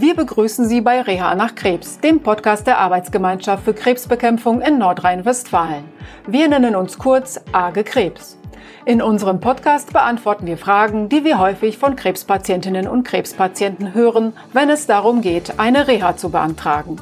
[0.00, 5.82] Wir begrüßen Sie bei Reha nach Krebs, dem Podcast der Arbeitsgemeinschaft für Krebsbekämpfung in Nordrhein-Westfalen.
[6.24, 8.38] Wir nennen uns kurz AGE Krebs.
[8.84, 14.70] In unserem Podcast beantworten wir Fragen, die wir häufig von Krebspatientinnen und Krebspatienten hören, wenn
[14.70, 16.94] es darum geht, eine Reha zu beantragen.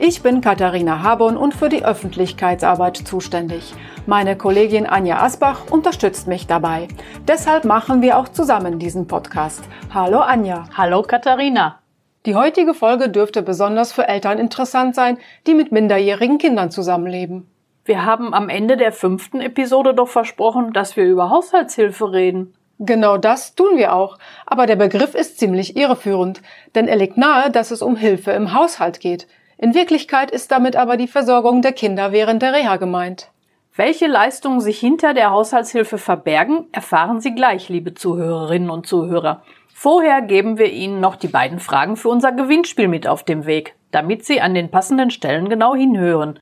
[0.00, 3.74] Ich bin Katharina Habon und für die Öffentlichkeitsarbeit zuständig.
[4.06, 6.88] Meine Kollegin Anja Asbach unterstützt mich dabei.
[7.28, 9.62] Deshalb machen wir auch zusammen diesen Podcast.
[9.94, 10.64] Hallo Anja.
[10.76, 11.78] Hallo Katharina.
[12.26, 17.50] Die heutige Folge dürfte besonders für Eltern interessant sein, die mit minderjährigen Kindern zusammenleben.
[17.84, 22.54] Wir haben am Ende der fünften Episode doch versprochen, dass wir über Haushaltshilfe reden.
[22.78, 26.40] Genau das tun wir auch, aber der Begriff ist ziemlich irreführend,
[26.74, 29.26] denn er legt nahe, dass es um Hilfe im Haushalt geht.
[29.58, 33.28] In Wirklichkeit ist damit aber die Versorgung der Kinder während der Reha gemeint.
[33.76, 39.42] Welche Leistungen sich hinter der Haushaltshilfe verbergen, erfahren Sie gleich, liebe Zuhörerinnen und Zuhörer.
[39.76, 43.74] Vorher geben wir Ihnen noch die beiden Fragen für unser Gewinnspiel mit auf dem Weg,
[43.90, 46.38] damit Sie an den passenden Stellen genau hinhören.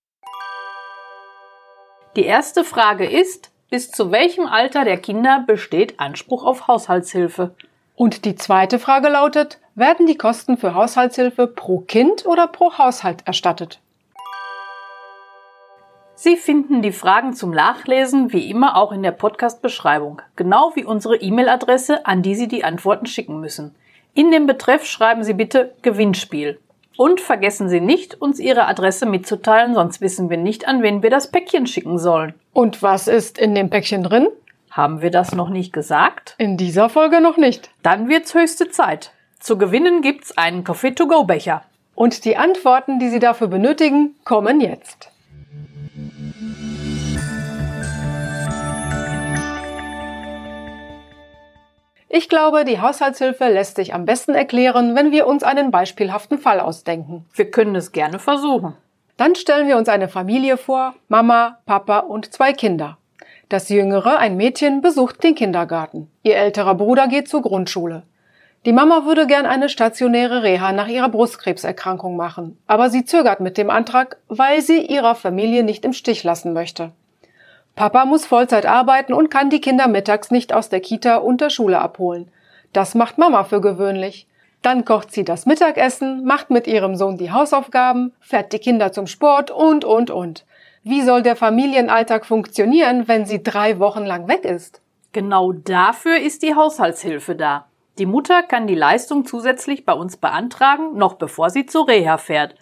[2.14, 7.54] Die erste Frage ist, bis zu welchem Alter der Kinder besteht Anspruch auf Haushaltshilfe?
[7.96, 13.26] Und die zweite Frage lautet, werden die Kosten für Haushaltshilfe pro Kind oder pro Haushalt
[13.26, 13.80] erstattet?
[16.24, 21.16] Sie finden die Fragen zum Nachlesen wie immer auch in der Podcast-Beschreibung, genau wie unsere
[21.16, 23.74] E-Mail-Adresse, an die Sie die Antworten schicken müssen.
[24.14, 26.60] In dem Betreff schreiben Sie bitte Gewinnspiel.
[26.96, 31.10] Und vergessen Sie nicht, uns Ihre Adresse mitzuteilen, sonst wissen wir nicht, an wen wir
[31.10, 32.34] das Päckchen schicken sollen.
[32.52, 34.28] Und was ist in dem Päckchen drin?
[34.70, 36.36] Haben wir das noch nicht gesagt?
[36.38, 37.68] In dieser Folge noch nicht.
[37.82, 39.10] Dann wird's höchste Zeit.
[39.40, 41.64] Zu gewinnen gibt's einen Coffee-to-go-Becher.
[41.96, 45.11] Und die Antworten, die Sie dafür benötigen, kommen jetzt.
[52.14, 56.60] Ich glaube, die Haushaltshilfe lässt sich am besten erklären, wenn wir uns einen beispielhaften Fall
[56.60, 57.24] ausdenken.
[57.32, 58.74] Wir können es gerne versuchen.
[59.16, 62.98] Dann stellen wir uns eine Familie vor, Mama, Papa und zwei Kinder.
[63.48, 66.10] Das jüngere, ein Mädchen, besucht den Kindergarten.
[66.22, 68.02] Ihr älterer Bruder geht zur Grundschule.
[68.66, 73.56] Die Mama würde gern eine stationäre Reha nach ihrer Brustkrebserkrankung machen, aber sie zögert mit
[73.56, 76.92] dem Antrag, weil sie ihrer Familie nicht im Stich lassen möchte.
[77.74, 81.50] Papa muss Vollzeit arbeiten und kann die Kinder mittags nicht aus der Kita und der
[81.50, 82.30] Schule abholen.
[82.72, 84.26] Das macht Mama für gewöhnlich.
[84.60, 89.06] Dann kocht sie das Mittagessen, macht mit ihrem Sohn die Hausaufgaben, fährt die Kinder zum
[89.06, 90.44] Sport und, und, und.
[90.84, 94.80] Wie soll der Familienalltag funktionieren, wenn sie drei Wochen lang weg ist?
[95.12, 97.66] Genau dafür ist die Haushaltshilfe da.
[97.98, 102.54] Die Mutter kann die Leistung zusätzlich bei uns beantragen, noch bevor sie zur Reha fährt.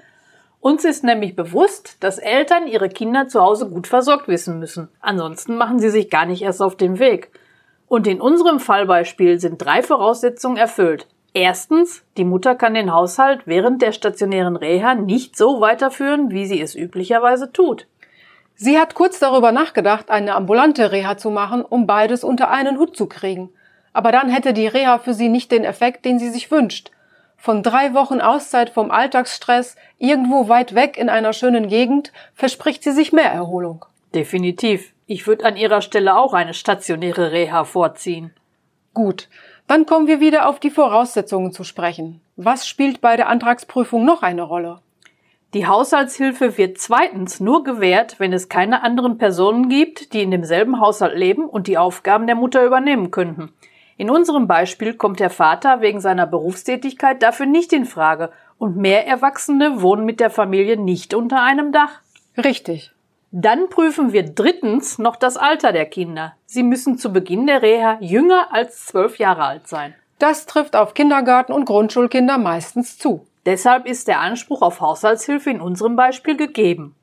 [0.60, 4.88] Uns ist nämlich bewusst, dass Eltern ihre Kinder zu Hause gut versorgt wissen müssen.
[5.00, 7.30] Ansonsten machen sie sich gar nicht erst auf den Weg.
[7.88, 11.06] Und in unserem Fallbeispiel sind drei Voraussetzungen erfüllt.
[11.32, 16.60] Erstens, die Mutter kann den Haushalt während der stationären Reha nicht so weiterführen, wie sie
[16.60, 17.86] es üblicherweise tut.
[18.54, 22.96] Sie hat kurz darüber nachgedacht, eine ambulante Reha zu machen, um beides unter einen Hut
[22.96, 23.48] zu kriegen.
[23.94, 26.90] Aber dann hätte die Reha für sie nicht den Effekt, den sie sich wünscht.
[27.42, 32.92] Von drei Wochen Auszeit vom Alltagsstress, irgendwo weit weg in einer schönen Gegend, verspricht sie
[32.92, 33.86] sich mehr Erholung.
[34.14, 34.92] Definitiv.
[35.06, 38.34] Ich würde an ihrer Stelle auch eine stationäre Reha vorziehen.
[38.92, 39.28] Gut,
[39.66, 42.20] dann kommen wir wieder auf die Voraussetzungen zu sprechen.
[42.36, 44.80] Was spielt bei der Antragsprüfung noch eine Rolle?
[45.54, 50.78] Die Haushaltshilfe wird zweitens nur gewährt, wenn es keine anderen Personen gibt, die in demselben
[50.78, 53.54] Haushalt leben und die Aufgaben der Mutter übernehmen könnten.
[54.00, 59.06] In unserem Beispiel kommt der Vater wegen seiner Berufstätigkeit dafür nicht in Frage und mehr
[59.06, 62.00] Erwachsene wohnen mit der Familie nicht unter einem Dach.
[62.42, 62.92] Richtig.
[63.30, 66.34] Dann prüfen wir drittens noch das Alter der Kinder.
[66.46, 69.94] Sie müssen zu Beginn der Reha jünger als zwölf Jahre alt sein.
[70.18, 73.26] Das trifft auf Kindergarten- und Grundschulkinder meistens zu.
[73.44, 76.94] Deshalb ist der Anspruch auf Haushaltshilfe in unserem Beispiel gegeben.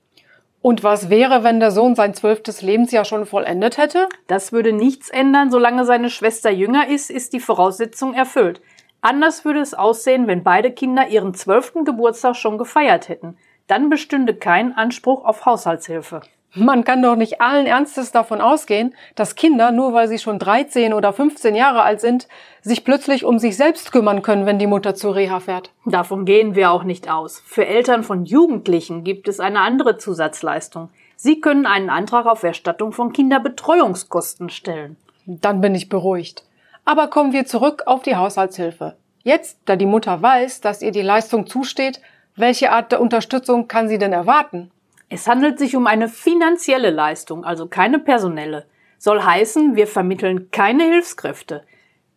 [0.67, 4.09] Und was wäre, wenn der Sohn sein zwölftes Lebensjahr schon vollendet hätte?
[4.27, 8.59] Das würde nichts ändern, solange seine Schwester jünger ist, ist die Voraussetzung erfüllt.
[8.99, 13.37] Anders würde es aussehen, wenn beide Kinder ihren zwölften Geburtstag schon gefeiert hätten.
[13.67, 16.19] Dann bestünde kein Anspruch auf Haushaltshilfe.
[16.59, 20.93] Man kann doch nicht allen Ernstes davon ausgehen, dass Kinder, nur weil sie schon 13
[20.93, 22.27] oder 15 Jahre alt sind,
[22.61, 25.71] sich plötzlich um sich selbst kümmern können, wenn die Mutter zur Reha fährt.
[25.85, 27.43] Davon gehen wir auch nicht aus.
[27.45, 30.89] Für Eltern von Jugendlichen gibt es eine andere Zusatzleistung.
[31.15, 34.97] Sie können einen Antrag auf Erstattung von Kinderbetreuungskosten stellen.
[35.27, 36.43] Dann bin ich beruhigt.
[36.85, 38.95] Aber kommen wir zurück auf die Haushaltshilfe.
[39.23, 42.01] Jetzt, da die Mutter weiß, dass ihr die Leistung zusteht,
[42.35, 44.71] welche Art der Unterstützung kann sie denn erwarten?
[45.09, 48.65] Es handelt sich um eine finanzielle Leistung, also keine personelle.
[48.97, 51.63] Soll heißen, wir vermitteln keine Hilfskräfte.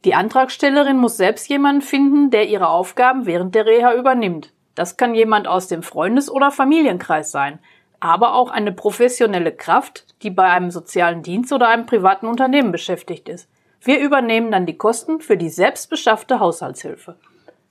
[0.04, 4.52] Die Antragstellerin muss selbst jemanden finden, der ihre Aufgaben während der Reha übernimmt.
[4.74, 7.58] Das kann jemand aus dem Freundes- oder Familienkreis sein,
[8.00, 13.28] aber auch eine professionelle Kraft, die bei einem sozialen Dienst oder einem privaten Unternehmen beschäftigt
[13.28, 13.48] ist.
[13.82, 17.16] Wir übernehmen dann die Kosten für die selbstbeschaffte Haushaltshilfe.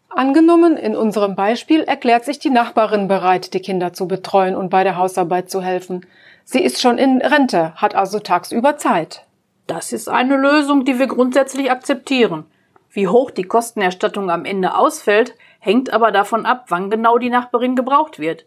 [0.09, 4.83] Angenommen, in unserem Beispiel erklärt sich die Nachbarin bereit, die Kinder zu betreuen und bei
[4.83, 6.06] der Hausarbeit zu helfen.
[6.44, 9.25] Sie ist schon in Rente, hat also tagsüber Zeit.
[9.67, 12.45] Das ist eine Lösung, die wir grundsätzlich akzeptieren.
[12.89, 17.75] Wie hoch die Kostenerstattung am Ende ausfällt, hängt aber davon ab, wann genau die Nachbarin
[17.75, 18.45] gebraucht wird.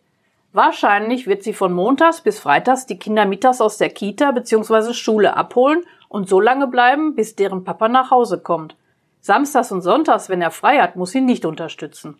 [0.52, 4.92] Wahrscheinlich wird sie von montags bis freitags die Kinder mittags aus der Kita bzw.
[4.94, 8.74] Schule abholen und so lange bleiben, bis deren Papa nach Hause kommt.
[9.24, 12.18] Samstags und Sonntags, wenn er frei hat, muss sie nicht unterstützen.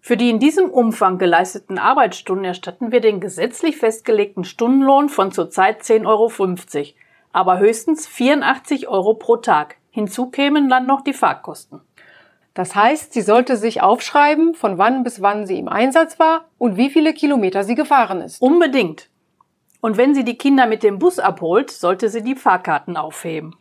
[0.00, 5.82] Für die in diesem Umfang geleisteten Arbeitsstunden erstatten wir den gesetzlich festgelegten Stundenlohn von zurzeit
[5.82, 6.30] 10,50 Euro,
[7.32, 9.76] aber höchstens 84 Euro pro Tag.
[9.90, 11.82] Hinzu kämen dann noch die Fahrtkosten.
[12.52, 16.76] Das heißt, sie sollte sich aufschreiben, von wann bis wann sie im Einsatz war und
[16.76, 18.42] wie viele Kilometer sie gefahren ist.
[18.42, 19.08] Unbedingt.
[19.80, 23.54] Und wenn sie die Kinder mit dem Bus abholt, sollte sie die Fahrkarten aufheben.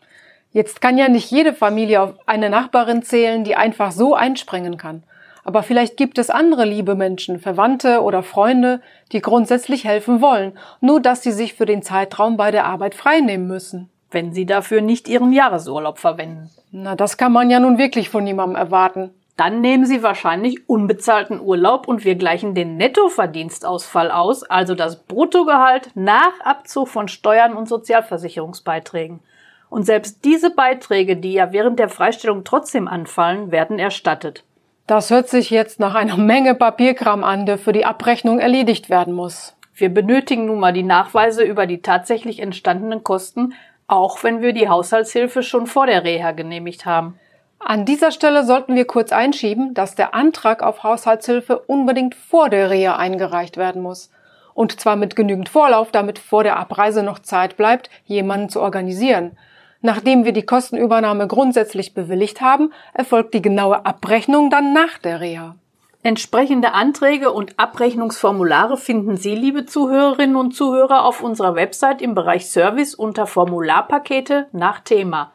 [0.51, 5.04] Jetzt kann ja nicht jede Familie auf eine Nachbarin zählen, die einfach so einspringen kann.
[5.44, 8.81] Aber vielleicht gibt es andere liebe Menschen, Verwandte oder Freunde,
[9.12, 13.48] die grundsätzlich helfen wollen, nur dass sie sich für den Zeitraum bei der Arbeit freinehmen
[13.48, 13.90] müssen.
[14.12, 16.50] Wenn sie dafür nicht ihren Jahresurlaub verwenden.
[16.72, 19.12] Na, das kann man ja nun wirklich von niemandem erwarten.
[19.38, 25.92] Dann nehmen Sie wahrscheinlich unbezahlten Urlaub und wir gleichen den Nettoverdienstausfall aus, also das Bruttogehalt
[25.95, 29.22] nach Abzug von Steuern und Sozialversicherungsbeiträgen.
[29.69, 34.44] Und selbst diese Beiträge, die ja während der Freistellung trotzdem anfallen, werden erstattet.
[34.88, 39.13] Das hört sich jetzt nach einer Menge Papierkram an, der für die Abrechnung erledigt werden
[39.13, 39.56] muss.
[39.75, 43.54] Wir benötigen nun mal die Nachweise über die tatsächlich entstandenen Kosten,
[43.88, 47.19] auch wenn wir die Haushaltshilfe schon vor der Reha genehmigt haben.
[47.60, 52.69] An dieser Stelle sollten wir kurz einschieben, dass der Antrag auf Haushaltshilfe unbedingt vor der
[52.69, 54.10] Reha eingereicht werden muss.
[54.54, 59.38] Und zwar mit genügend Vorlauf, damit vor der Abreise noch Zeit bleibt, jemanden zu organisieren.
[59.81, 65.56] Nachdem wir die Kostenübernahme grundsätzlich bewilligt haben, erfolgt die genaue Abrechnung dann nach der Reha.
[66.02, 72.50] Entsprechende Anträge und Abrechnungsformulare finden Sie, liebe Zuhörerinnen und Zuhörer, auf unserer Website im Bereich
[72.50, 75.34] Service unter Formularpakete nach Thema.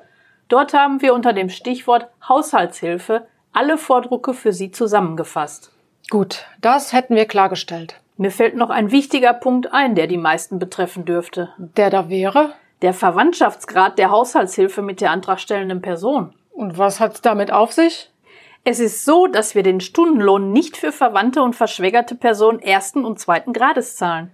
[0.49, 5.71] Dort haben wir unter dem Stichwort Haushaltshilfe alle Vordrucke für Sie zusammengefasst.
[6.11, 8.01] Gut, das hätten wir klargestellt.
[8.17, 11.51] Mir fällt noch ein wichtiger Punkt ein, der die meisten betreffen dürfte.
[11.59, 12.53] Der da wäre?
[12.85, 16.35] Der Verwandtschaftsgrad der Haushaltshilfe mit der antragstellenden Person.
[16.51, 18.13] Und was hat's damit auf sich?
[18.63, 23.19] Es ist so, dass wir den Stundenlohn nicht für verwandte und verschwägerte Personen ersten und
[23.19, 24.33] zweiten Grades zahlen.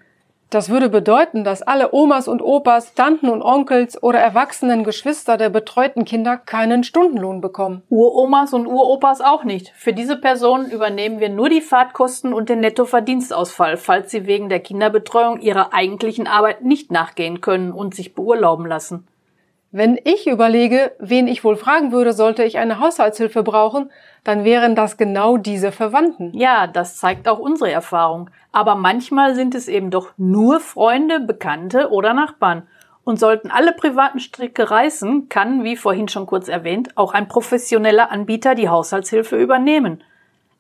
[0.50, 5.48] Das würde bedeuten, dass alle Omas und Opas, Tanten und Onkels oder erwachsenen Geschwister der
[5.48, 7.82] betreuten Kinder keinen Stundenlohn bekommen.
[7.88, 9.68] Uromas und Uropas auch nicht.
[9.76, 14.58] Für diese Personen übernehmen wir nur die Fahrtkosten und den Nettoverdienstausfall, falls sie wegen der
[14.58, 19.06] Kinderbetreuung ihrer eigentlichen Arbeit nicht nachgehen können und sich beurlauben lassen.
[19.72, 23.90] Wenn ich überlege, wen ich wohl fragen würde, sollte ich eine Haushaltshilfe brauchen,
[24.24, 26.36] dann wären das genau diese Verwandten.
[26.36, 28.30] Ja, das zeigt auch unsere Erfahrung.
[28.50, 32.66] Aber manchmal sind es eben doch nur Freunde, Bekannte oder Nachbarn.
[33.04, 38.10] Und sollten alle privaten Stricke reißen, kann, wie vorhin schon kurz erwähnt, auch ein professioneller
[38.10, 40.02] Anbieter die Haushaltshilfe übernehmen.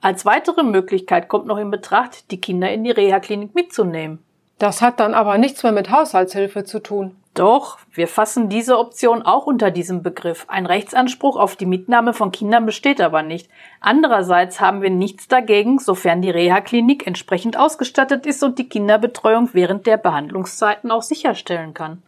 [0.00, 4.20] Als weitere Möglichkeit kommt noch in Betracht, die Kinder in die Reha-Klinik mitzunehmen.
[4.58, 7.16] Das hat dann aber nichts mehr mit Haushaltshilfe zu tun.
[7.34, 10.46] Doch, wir fassen diese Option auch unter diesem Begriff.
[10.48, 13.48] Ein Rechtsanspruch auf die Mitnahme von Kindern besteht aber nicht.
[13.80, 19.86] Andererseits haben wir nichts dagegen, sofern die Reha-Klinik entsprechend ausgestattet ist und die Kinderbetreuung während
[19.86, 22.02] der Behandlungszeiten auch sicherstellen kann.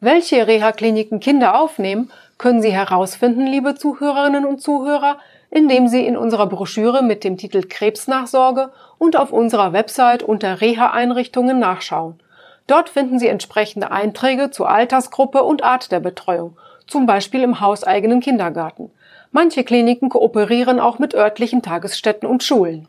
[0.00, 5.18] Welche Reha-Kliniken Kinder aufnehmen, können Sie herausfinden, liebe Zuhörerinnen und Zuhörer,
[5.50, 11.60] indem Sie in unserer Broschüre mit dem Titel Krebsnachsorge und auf unserer Website unter Reha-Einrichtungen
[11.60, 12.18] nachschauen.
[12.66, 16.56] Dort finden Sie entsprechende Einträge zur Altersgruppe und Art der Betreuung,
[16.86, 18.90] zum Beispiel im hauseigenen Kindergarten.
[19.32, 22.88] Manche Kliniken kooperieren auch mit örtlichen Tagesstätten und Schulen.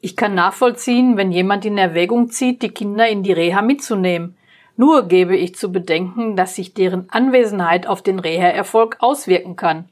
[0.00, 4.36] Ich kann nachvollziehen, wenn jemand in Erwägung zieht, die Kinder in die Reha mitzunehmen.
[4.76, 9.88] Nur gebe ich zu bedenken, dass sich deren Anwesenheit auf den Reha-Erfolg auswirken kann.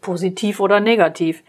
[0.00, 1.44] Positiv oder negativ.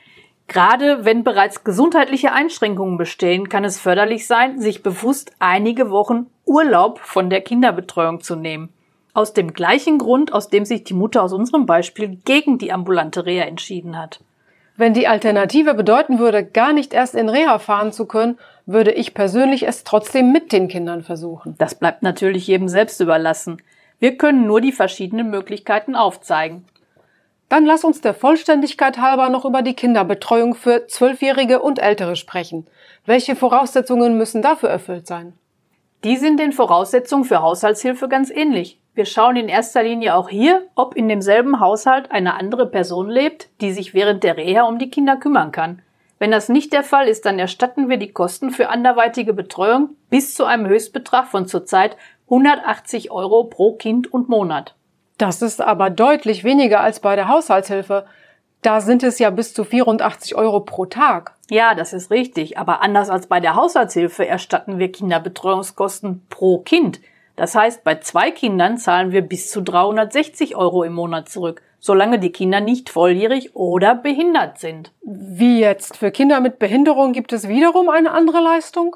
[0.48, 7.00] Gerade wenn bereits gesundheitliche Einschränkungen bestehen, kann es förderlich sein, sich bewusst einige Wochen Urlaub
[7.00, 8.70] von der Kinderbetreuung zu nehmen.
[9.14, 13.26] Aus dem gleichen Grund, aus dem sich die Mutter aus unserem Beispiel gegen die ambulante
[13.26, 14.22] Reha entschieden hat.
[14.78, 19.14] Wenn die Alternative bedeuten würde, gar nicht erst in Reha fahren zu können, würde ich
[19.14, 21.56] persönlich es trotzdem mit den Kindern versuchen.
[21.58, 23.58] Das bleibt natürlich jedem selbst überlassen.
[24.00, 26.66] Wir können nur die verschiedenen Möglichkeiten aufzeigen.
[27.50, 32.68] Dann lass uns der Vollständigkeit halber noch über die Kinderbetreuung für Zwölfjährige und Ältere sprechen.
[33.06, 35.34] Welche Voraussetzungen müssen dafür erfüllt sein?
[36.04, 38.80] Die sind den Voraussetzungen für Haushaltshilfe ganz ähnlich.
[38.94, 43.50] Wir schauen in erster Linie auch hier, ob in demselben Haushalt eine andere Person lebt,
[43.62, 45.82] die sich während der Reha um die Kinder kümmern kann.
[46.20, 50.34] Wenn das nicht der Fall ist, dann erstatten wir die Kosten für anderweitige Betreuung bis
[50.34, 54.76] zu einem Höchstbetrag von zurzeit 180 Euro pro Kind und Monat.
[55.18, 58.06] Das ist aber deutlich weniger als bei der Haushaltshilfe.
[58.62, 61.36] Da sind es ja bis zu 84 Euro pro Tag.
[61.50, 62.58] Ja, das ist richtig.
[62.58, 67.00] Aber anders als bei der Haushaltshilfe erstatten wir Kinderbetreuungskosten pro Kind.
[67.36, 72.18] Das heißt, bei zwei Kindern zahlen wir bis zu 360 Euro im Monat zurück, solange
[72.18, 74.92] die Kinder nicht volljährig oder behindert sind.
[75.04, 75.98] Wie jetzt?
[75.98, 78.96] Für Kinder mit Behinderung gibt es wiederum eine andere Leistung?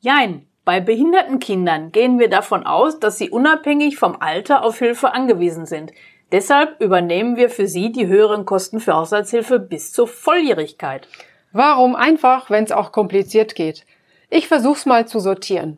[0.00, 0.46] Jein.
[0.64, 5.66] Bei behinderten Kindern gehen wir davon aus, dass sie unabhängig vom Alter auf Hilfe angewiesen
[5.66, 5.92] sind.
[6.32, 11.06] Deshalb übernehmen wir für sie die höheren Kosten für Haushaltshilfe bis zur Volljährigkeit.
[11.52, 13.84] Warum einfach, wenn es auch kompliziert geht?
[14.30, 15.76] Ich versuch's mal zu sortieren.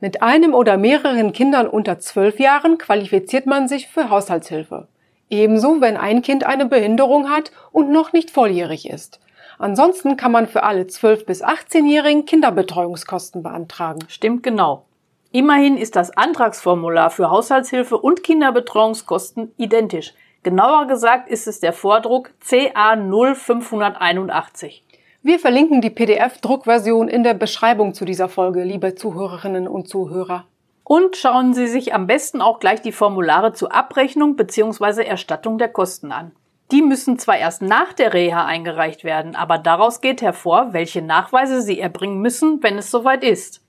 [0.00, 4.88] Mit einem oder mehreren Kindern unter zwölf Jahren qualifiziert man sich für Haushaltshilfe.
[5.30, 9.20] Ebenso, wenn ein Kind eine Behinderung hat und noch nicht volljährig ist.
[9.58, 14.00] Ansonsten kann man für alle 12- bis 18-Jährigen Kinderbetreuungskosten beantragen.
[14.08, 14.84] Stimmt genau.
[15.34, 20.12] Immerhin ist das Antragsformular für Haushaltshilfe und Kinderbetreuungskosten identisch.
[20.42, 24.84] Genauer gesagt ist es der Vordruck CA 0581.
[25.22, 30.44] Wir verlinken die PDF-Druckversion in der Beschreibung zu dieser Folge, liebe Zuhörerinnen und Zuhörer.
[30.84, 35.02] Und schauen Sie sich am besten auch gleich die Formulare zur Abrechnung bzw.
[35.04, 36.32] Erstattung der Kosten an.
[36.72, 41.62] Die müssen zwar erst nach der Reha eingereicht werden, aber daraus geht hervor, welche Nachweise
[41.62, 43.61] sie erbringen müssen, wenn es soweit ist.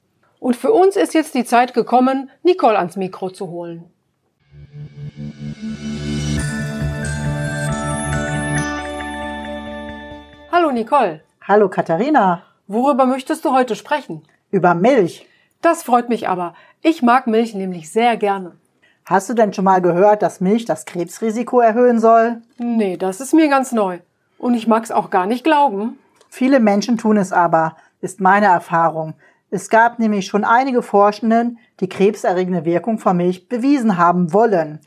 [0.43, 3.85] Und für uns ist jetzt die Zeit gekommen, Nicole ans Mikro zu holen.
[10.51, 11.21] Hallo Nicole.
[11.47, 12.43] Hallo Katharina.
[12.67, 14.23] Worüber möchtest du heute sprechen?
[14.51, 15.25] Über Milch.
[15.61, 16.55] Das freut mich aber.
[16.81, 18.57] Ich mag Milch nämlich sehr gerne.
[19.05, 22.41] Hast du denn schon mal gehört, dass Milch das Krebsrisiko erhöhen soll?
[22.57, 23.99] Nee, das ist mir ganz neu.
[24.37, 25.97] Und ich mag's auch gar nicht glauben.
[26.27, 29.13] Viele Menschen tun es aber, ist meine Erfahrung.
[29.53, 34.79] Es gab nämlich schon einige Forschenden, die krebserregende Wirkung von Milch bewiesen haben wollen.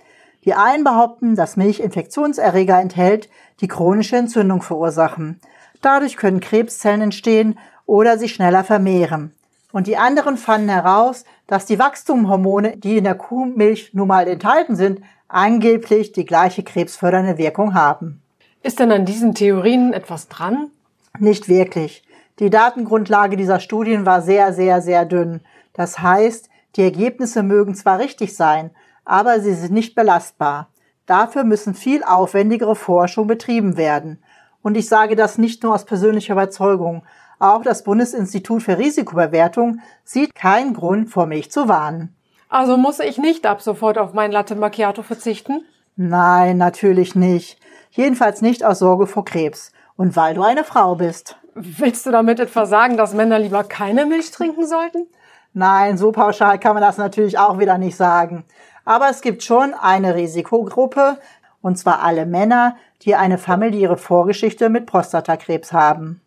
[0.44, 3.28] Die einen behaupten, dass Milch Infektionserreger enthält,
[3.60, 5.38] die chronische Entzündung verursachen.
[5.82, 9.32] Dadurch können Krebszellen entstehen oder sich schneller vermehren.
[9.70, 14.74] Und die anderen fanden heraus, dass die Wachstumhormone, die in der Kuhmilch nun mal enthalten
[14.74, 18.20] sind, angeblich die gleiche krebsfördernde Wirkung haben.
[18.64, 20.72] Ist denn an diesen Theorien etwas dran?
[21.20, 22.02] Nicht wirklich.
[22.38, 25.40] Die Datengrundlage dieser Studien war sehr, sehr, sehr dünn.
[25.72, 28.70] Das heißt, die Ergebnisse mögen zwar richtig sein,
[29.04, 30.68] aber sie sind nicht belastbar.
[31.06, 34.22] Dafür müssen viel aufwendigere Forschung betrieben werden.
[34.60, 37.04] Und ich sage das nicht nur aus persönlicher Überzeugung.
[37.38, 42.14] Auch das Bundesinstitut für Risikobewertung sieht keinen Grund, vor Milch zu warnen.
[42.48, 45.64] Also muss ich nicht ab sofort auf mein Latte Macchiato verzichten?
[45.96, 47.58] Nein, natürlich nicht.
[47.90, 49.72] Jedenfalls nicht aus Sorge vor Krebs.
[49.96, 51.36] Und weil du eine Frau bist.
[51.58, 55.06] Willst du damit etwa sagen, dass Männer lieber keine Milch trinken sollten?
[55.54, 58.44] Nein, so pauschal kann man das natürlich auch wieder nicht sagen.
[58.84, 61.16] Aber es gibt schon eine Risikogruppe,
[61.62, 66.20] und zwar alle Männer, die eine familiäre Vorgeschichte mit Prostatakrebs haben.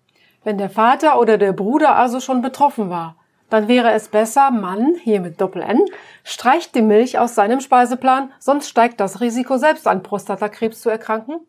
[0.44, 3.16] Wenn der Vater oder der Bruder also schon betroffen war,
[3.52, 5.80] dann wäre es besser, Mann, hier mit Doppel-N,
[6.24, 11.40] streicht die Milch aus seinem Speiseplan, sonst steigt das Risiko, selbst an Prostatakrebs zu erkranken?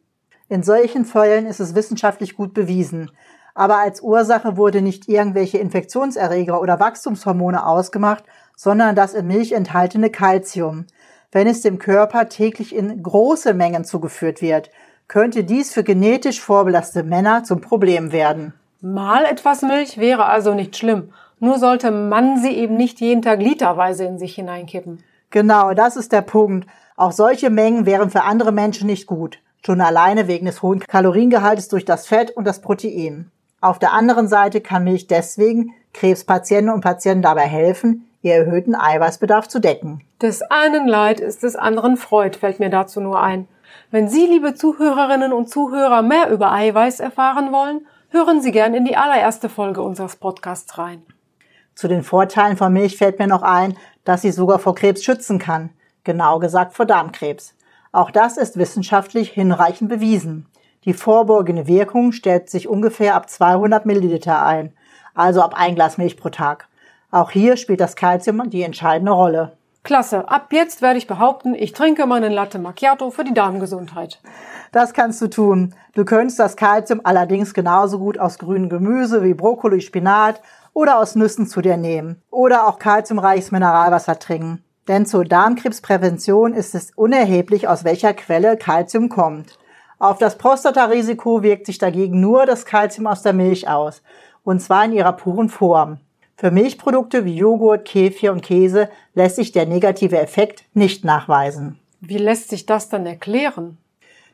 [0.51, 3.11] In solchen Fällen ist es wissenschaftlich gut bewiesen.
[3.55, 8.25] Aber als Ursache wurde nicht irgendwelche Infektionserreger oder Wachstumshormone ausgemacht,
[8.57, 10.87] sondern das in Milch enthaltene Calcium.
[11.33, 14.71] Wenn es dem Körper täglich in große Mengen zugeführt wird,
[15.09, 18.53] könnte dies für genetisch vorbelastete Männer zum Problem werden.
[18.81, 21.13] Mal etwas Milch wäre also nicht schlimm.
[21.39, 25.03] Nur sollte man sie eben nicht jeden Tag literweise in sich hineinkippen.
[25.31, 26.69] Genau, das ist der Punkt.
[26.97, 29.39] Auch solche Mengen wären für andere Menschen nicht gut.
[29.65, 33.31] Schon alleine wegen des hohen Kaloriengehaltes durch das Fett und das Protein.
[33.61, 39.49] Auf der anderen Seite kann Milch deswegen Krebspatienten und Patienten dabei helfen, ihr erhöhten Eiweißbedarf
[39.49, 40.03] zu decken.
[40.23, 43.49] Des einen Leid ist des anderen Freud, fällt mir dazu nur ein.
[43.91, 48.85] Wenn Sie, liebe Zuhörerinnen und Zuhörer, mehr über Eiweiß erfahren wollen, hören Sie gern in
[48.85, 51.03] die allererste Folge unseres Podcasts rein.
[51.75, 55.39] Zu den Vorteilen von Milch fällt mir noch ein, dass sie sogar vor Krebs schützen
[55.39, 55.71] kann.
[56.05, 57.55] Genau gesagt vor Darmkrebs.
[57.93, 60.47] Auch das ist wissenschaftlich hinreichend bewiesen.
[60.85, 64.73] Die vorbeugende Wirkung stellt sich ungefähr ab 200 Milliliter ein,
[65.15, 66.69] also ab ein Glas Milch pro Tag.
[67.11, 69.53] Auch hier spielt das Kalzium die entscheidende Rolle.
[69.83, 74.21] Klasse, ab jetzt werde ich behaupten, ich trinke meinen Latte Macchiato für die Darmgesundheit.
[74.73, 75.75] Das kannst du tun.
[75.95, 80.41] Du könntest das Kalzium allerdings genauso gut aus grünem Gemüse wie Brokkoli, Spinat
[80.73, 82.23] oder aus Nüssen zu dir nehmen.
[82.31, 84.63] Oder auch kalziumreiches Mineralwasser trinken.
[84.87, 89.59] Denn zur Darmkrebsprävention ist es unerheblich, aus welcher Quelle Kalzium kommt.
[90.01, 94.03] Auf das Prostatarisiko wirkt sich dagegen nur das Kalzium aus der Milch aus.
[94.43, 96.01] Und zwar in ihrer puren Form.
[96.39, 101.79] Für Milchprodukte wie Joghurt, Kefir und Käse lässt sich der negative Effekt nicht nachweisen.
[102.01, 103.77] Wie lässt sich das dann erklären?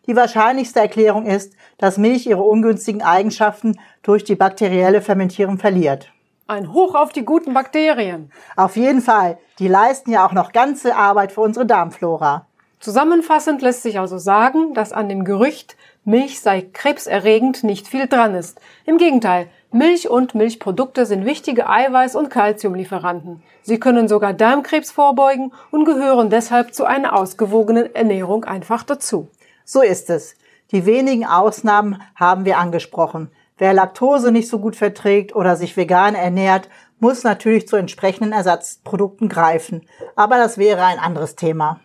[0.07, 6.13] Die wahrscheinlichste Erklärung ist, dass Milch ihre ungünstigen Eigenschaften durch die bakterielle Fermentierung verliert.
[6.47, 8.31] Ein Hoch auf die guten Bakterien.
[8.55, 12.46] Auf jeden Fall, die leisten ja auch noch ganze Arbeit für unsere Darmflora.
[12.81, 18.35] Zusammenfassend lässt sich also sagen, dass an dem Gerücht, Milch sei krebserregend, nicht viel dran
[18.35, 18.61] ist.
[18.85, 23.43] Im Gegenteil, Milch und Milchprodukte sind wichtige Eiweiß- und Kalziumlieferanten.
[23.63, 29.29] Sie können sogar Darmkrebs vorbeugen und gehören deshalb zu einer ausgewogenen Ernährung einfach dazu.
[29.65, 30.37] So ist es.
[30.71, 33.31] Die wenigen Ausnahmen haben wir angesprochen.
[33.59, 36.69] Wer Laktose nicht so gut verträgt oder sich vegan ernährt,
[36.99, 39.87] muss natürlich zu entsprechenden Ersatzprodukten greifen.
[40.15, 41.81] Aber das wäre ein anderes Thema.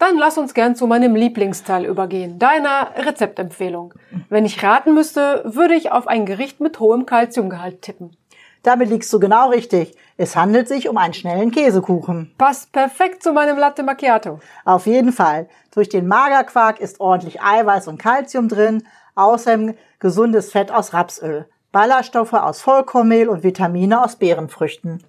[0.00, 3.92] Dann lass uns gern zu meinem Lieblingsteil übergehen, deiner Rezeptempfehlung.
[4.30, 8.16] Wenn ich raten müsste, würde ich auf ein Gericht mit hohem Kalziumgehalt tippen.
[8.62, 9.94] Damit liegst du genau richtig.
[10.16, 12.32] Es handelt sich um einen schnellen Käsekuchen.
[12.38, 14.40] Passt perfekt zu meinem Latte Macchiato.
[14.64, 15.50] Auf jeden Fall.
[15.74, 22.32] Durch den Magerquark ist ordentlich Eiweiß und Kalzium drin, außerdem gesundes Fett aus Rapsöl, Ballaststoffe
[22.32, 25.04] aus Vollkornmehl und Vitamine aus Beerenfrüchten.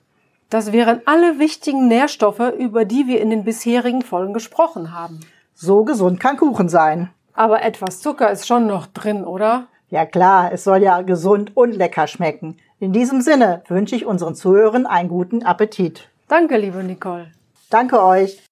[0.52, 5.22] Das wären alle wichtigen Nährstoffe, über die wir in den bisherigen Folgen gesprochen haben.
[5.54, 7.10] So gesund kann Kuchen sein.
[7.34, 9.68] Aber etwas Zucker ist schon noch drin, oder?
[9.90, 12.58] Ja klar, es soll ja gesund und lecker schmecken.
[12.80, 16.10] In diesem Sinne wünsche ich unseren Zuhörern einen guten Appetit.
[16.28, 17.32] Danke, liebe Nicole.
[17.70, 18.44] Danke euch.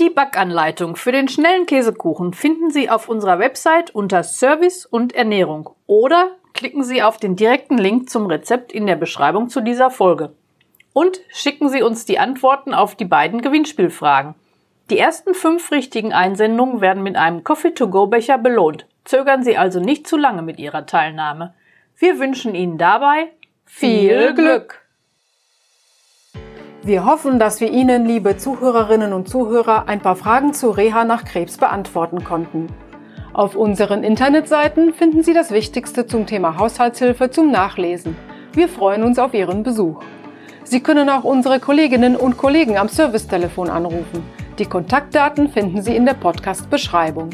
[0.00, 5.68] Die Backanleitung für den schnellen Käsekuchen finden Sie auf unserer Website unter Service und Ernährung
[5.86, 10.32] oder klicken Sie auf den direkten Link zum Rezept in der Beschreibung zu dieser Folge.
[10.92, 14.36] Und schicken Sie uns die Antworten auf die beiden Gewinnspielfragen.
[14.88, 18.86] Die ersten fünf richtigen Einsendungen werden mit einem Coffee-to-go-Becher belohnt.
[19.04, 21.52] Zögern Sie also nicht zu lange mit Ihrer Teilnahme.
[21.98, 23.32] Wir wünschen Ihnen dabei
[23.64, 24.86] viel Glück!
[26.84, 31.24] Wir hoffen, dass wir Ihnen, liebe Zuhörerinnen und Zuhörer, ein paar Fragen zu Reha nach
[31.24, 32.68] Krebs beantworten konnten.
[33.32, 38.14] Auf unseren Internetseiten finden Sie das Wichtigste zum Thema Haushaltshilfe zum Nachlesen.
[38.52, 40.02] Wir freuen uns auf Ihren Besuch.
[40.64, 44.22] Sie können auch unsere Kolleginnen und Kollegen am Servicetelefon anrufen.
[44.58, 47.30] Die Kontaktdaten finden Sie in der Podcast-Beschreibung.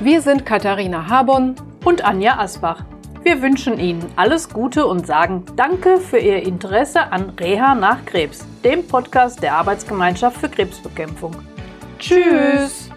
[0.00, 2.84] Wir sind Katharina Habon und Anja Asbach.
[3.22, 8.44] Wir wünschen Ihnen alles Gute und sagen Danke für Ihr Interesse an Reha nach Krebs,
[8.64, 11.36] dem Podcast der Arbeitsgemeinschaft für Krebsbekämpfung.
[12.00, 12.87] Tschüss!